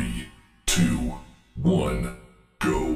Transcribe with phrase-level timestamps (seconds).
[0.00, 0.32] Three,
[0.64, 1.12] two,
[1.60, 2.16] one,
[2.56, 2.88] go.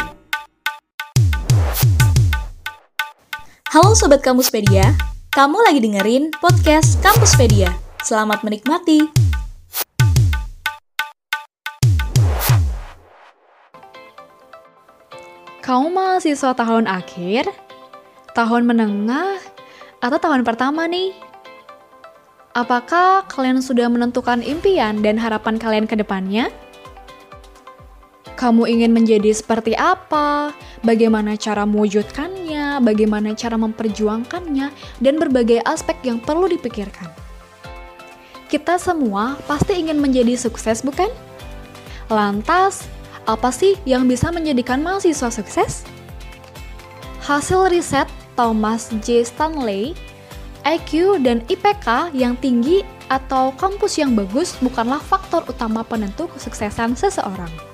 [3.69, 4.97] Halo Sobat Kampuspedia,
[5.29, 7.77] kamu lagi dengerin podcast Kampuspedia.
[8.01, 9.05] Selamat menikmati.
[15.61, 17.53] Kamu mahasiswa tahun akhir,
[18.33, 19.45] tahun menengah,
[20.01, 21.13] atau tahun pertama nih?
[22.57, 26.49] Apakah kalian sudah menentukan impian dan harapan kalian ke depannya?
[28.45, 30.53] Kamu ingin menjadi seperti apa?
[30.85, 32.77] Bagaimana cara mewujudkannya?
[32.85, 34.69] Bagaimana cara memperjuangkannya?
[35.01, 37.09] Dan berbagai aspek yang perlu dipikirkan.
[38.53, 41.09] Kita semua pasti ingin menjadi sukses, bukan?
[42.13, 42.85] Lantas,
[43.25, 45.89] apa sih yang bisa menjadikan mahasiswa sukses?
[47.25, 49.25] Hasil riset Thomas J.
[49.25, 49.97] Stanley,
[50.69, 57.74] IQ dan IPK yang tinggi atau kampus yang bagus bukanlah faktor utama penentu kesuksesan seseorang.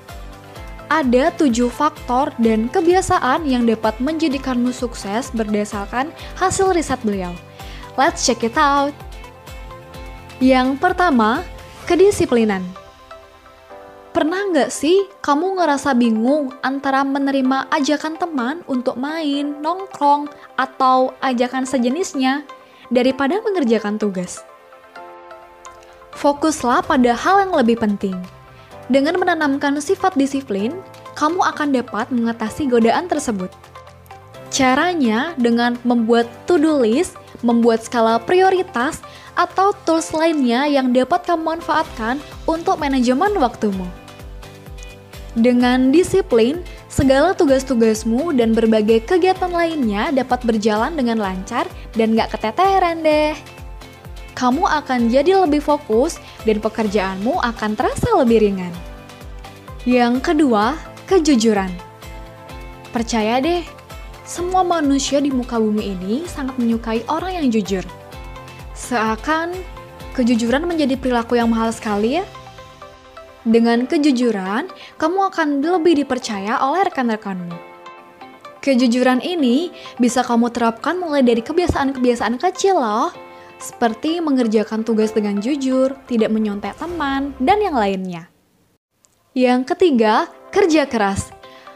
[0.91, 7.31] Ada tujuh faktor dan kebiasaan yang dapat menjadikanmu sukses berdasarkan hasil riset beliau.
[7.95, 8.91] Let's check it out.
[10.43, 11.47] Yang pertama,
[11.87, 12.59] kedisiplinan.
[14.11, 20.27] Pernah nggak sih kamu ngerasa bingung antara menerima ajakan teman untuk main, nongkrong,
[20.59, 22.43] atau ajakan sejenisnya
[22.91, 24.43] daripada mengerjakan tugas?
[26.19, 28.40] Fokuslah pada hal yang lebih penting.
[28.91, 30.75] Dengan menanamkan sifat disiplin,
[31.15, 33.47] kamu akan dapat mengatasi godaan tersebut.
[34.51, 38.99] Caranya dengan membuat to-do list, membuat skala prioritas,
[39.39, 43.87] atau tools lainnya yang dapat kamu manfaatkan untuk manajemen waktumu.
[45.39, 46.59] Dengan disiplin,
[46.91, 51.63] segala tugas-tugasmu dan berbagai kegiatan lainnya dapat berjalan dengan lancar
[51.95, 53.60] dan gak keteteran deh.
[54.41, 56.17] Kamu akan jadi lebih fokus
[56.49, 58.73] dan pekerjaanmu akan terasa lebih ringan.
[59.85, 61.69] Yang kedua, kejujuran.
[62.89, 63.61] Percaya deh,
[64.25, 67.85] semua manusia di muka bumi ini sangat menyukai orang yang jujur.
[68.73, 69.53] Seakan
[70.17, 72.25] kejujuran menjadi perilaku yang mahal sekali ya.
[73.45, 77.53] Dengan kejujuran, kamu akan lebih dipercaya oleh rekan-rekanmu.
[78.57, 79.69] Kejujuran ini
[80.01, 83.13] bisa kamu terapkan mulai dari kebiasaan-kebiasaan kecil loh,
[83.61, 88.27] seperti mengerjakan tugas dengan jujur, tidak menyontek teman, dan yang lainnya.
[89.37, 91.29] Yang ketiga, kerja keras.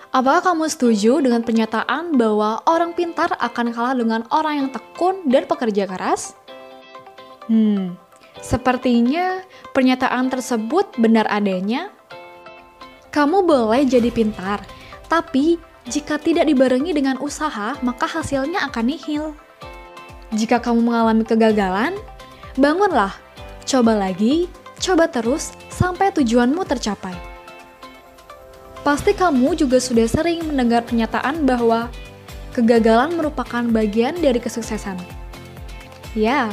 [0.10, 5.46] Apakah kamu setuju dengan pernyataan bahwa orang pintar akan kalah dengan orang yang tekun dan
[5.46, 6.34] pekerja keras?
[7.46, 8.00] Hmm,
[8.44, 9.40] Sepertinya
[9.72, 11.92] pernyataan tersebut benar adanya.
[13.16, 14.60] Kamu boleh jadi pintar,
[15.08, 15.56] tapi
[15.88, 19.32] jika tidak dibarengi dengan usaha, maka hasilnya akan nihil.
[20.36, 21.96] Jika kamu mengalami kegagalan,
[22.60, 23.16] bangunlah,
[23.64, 24.52] coba lagi,
[24.84, 27.16] coba terus sampai tujuanmu tercapai.
[28.84, 31.88] Pasti kamu juga sudah sering mendengar pernyataan bahwa
[32.52, 35.00] kegagalan merupakan bagian dari kesuksesan.
[36.20, 36.52] Ya,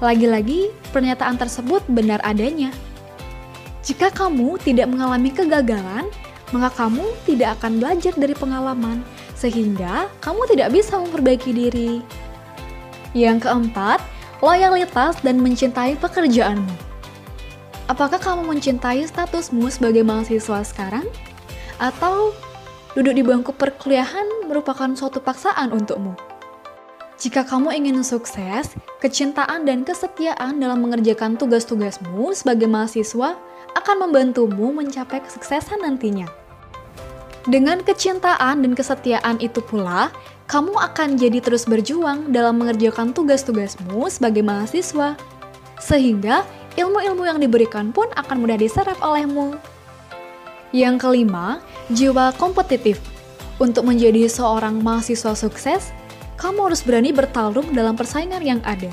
[0.00, 2.72] lagi-lagi, pernyataan tersebut benar adanya.
[3.84, 6.08] Jika kamu tidak mengalami kegagalan,
[6.48, 9.04] maka kamu tidak akan belajar dari pengalaman,
[9.36, 12.00] sehingga kamu tidak bisa memperbaiki diri.
[13.16, 14.00] Yang keempat,
[14.44, 16.88] loyalitas dan mencintai pekerjaanmu.
[17.88, 21.08] Apakah kamu mencintai statusmu sebagai mahasiswa sekarang?
[21.80, 22.36] Atau
[22.92, 26.12] duduk di bangku perkuliahan merupakan suatu paksaan untukmu?
[27.18, 33.34] Jika kamu ingin sukses, kecintaan dan kesetiaan dalam mengerjakan tugas-tugasmu sebagai mahasiswa
[33.74, 36.47] akan membantumu mencapai kesuksesan nantinya.
[37.48, 40.12] Dengan kecintaan dan kesetiaan itu pula,
[40.52, 45.16] kamu akan jadi terus berjuang dalam mengerjakan tugas-tugasmu sebagai mahasiswa,
[45.80, 46.44] sehingga
[46.76, 49.56] ilmu-ilmu yang diberikan pun akan mudah diserap olehmu.
[50.76, 53.00] Yang kelima, jiwa kompetitif.
[53.56, 55.88] Untuk menjadi seorang mahasiswa sukses,
[56.36, 58.92] kamu harus berani bertarung dalam persaingan yang ada.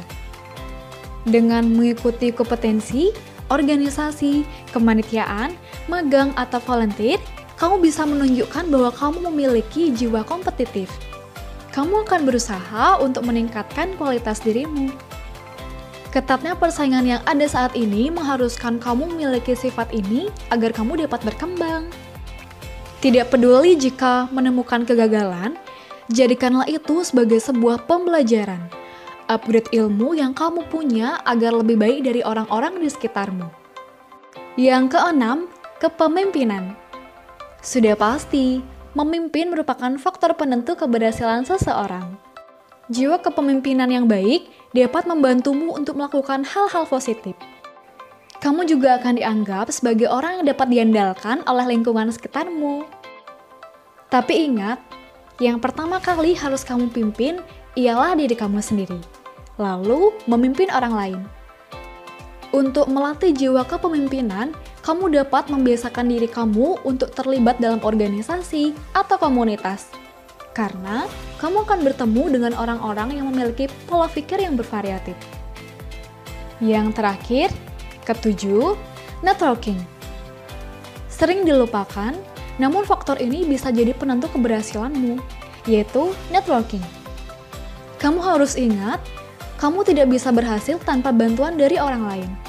[1.27, 3.11] Dengan mengikuti kompetensi,
[3.51, 5.51] organisasi, kemanitiaan,
[5.91, 7.19] magang, atau volunteer,
[7.55, 10.91] kamu bisa menunjukkan bahwa kamu memiliki jiwa kompetitif.
[11.71, 14.91] Kamu akan berusaha untuk meningkatkan kualitas dirimu.
[16.11, 21.91] Ketatnya persaingan yang ada saat ini mengharuskan kamu memiliki sifat ini agar kamu dapat berkembang.
[23.03, 25.59] Tidak peduli jika menemukan kegagalan,
[26.05, 28.69] Jadikanlah itu sebagai sebuah pembelajaran.
[29.25, 33.49] Upgrade ilmu yang kamu punya agar lebih baik dari orang-orang di sekitarmu.
[34.53, 35.49] Yang keenam,
[35.81, 36.77] kepemimpinan.
[37.65, 38.61] Sudah pasti,
[38.93, 42.13] memimpin merupakan faktor penentu keberhasilan seseorang.
[42.93, 44.45] Jiwa kepemimpinan yang baik
[44.77, 47.33] dapat membantumu untuk melakukan hal-hal positif.
[48.37, 52.85] Kamu juga akan dianggap sebagai orang yang dapat diandalkan oleh lingkungan sekitarmu.
[54.13, 54.77] Tapi ingat,
[55.41, 57.41] yang pertama kali harus kamu pimpin
[57.73, 59.01] ialah diri kamu sendiri,
[59.57, 61.21] lalu memimpin orang lain.
[62.53, 64.53] Untuk melatih jiwa kepemimpinan,
[64.85, 69.89] kamu dapat membiasakan diri kamu untuk terlibat dalam organisasi atau komunitas.
[70.53, 71.09] Karena
[71.41, 75.17] kamu akan bertemu dengan orang-orang yang memiliki pola pikir yang bervariatif.
[76.61, 77.49] Yang terakhir,
[78.05, 78.77] ketujuh,
[79.25, 79.81] networking.
[81.09, 82.13] Sering dilupakan,
[82.61, 85.17] namun faktor ini bisa jadi penentu keberhasilanmu,
[85.65, 86.85] yaitu networking.
[87.97, 89.01] Kamu harus ingat,
[89.57, 92.44] kamu tidak bisa berhasil tanpa bantuan dari orang lain.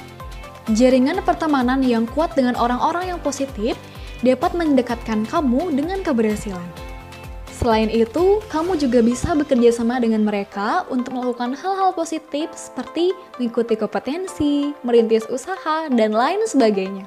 [0.74, 3.78] Jaringan pertemanan yang kuat dengan orang-orang yang positif
[4.26, 6.66] dapat mendekatkan kamu dengan keberhasilan.
[7.54, 13.78] Selain itu, kamu juga bisa bekerja sama dengan mereka untuk melakukan hal-hal positif seperti mengikuti
[13.78, 17.06] kompetensi, merintis usaha, dan lain sebagainya.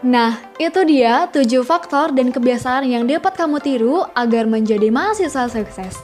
[0.00, 6.00] Nah, itu dia 7 faktor dan kebiasaan yang dapat kamu tiru agar menjadi mahasiswa sukses.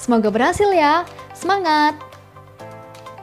[0.00, 1.04] Semoga berhasil ya.
[1.34, 2.13] Semangat!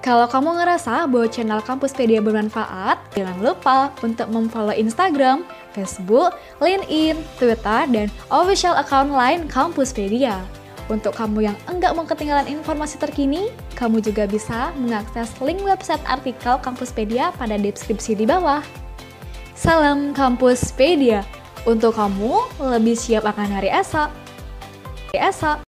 [0.02, 5.46] Kalau kamu ngerasa bahwa channel Kampuspedia bermanfaat, jangan lupa untuk memfollow Instagram,
[5.78, 10.42] Facebook, LinkedIn, Twitter, dan official account lain Kampuspedia.
[10.90, 16.58] Untuk kamu yang enggak mau ketinggalan informasi terkini, kamu juga bisa mengakses link website artikel
[16.66, 18.66] Kampuspedia pada deskripsi di bawah.
[19.54, 21.22] Salam Kampuspedia,
[21.70, 24.10] untuk kamu lebih siap akan hari esok.
[25.14, 25.62] Hari esok.